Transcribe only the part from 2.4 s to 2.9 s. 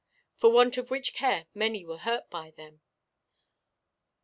them.'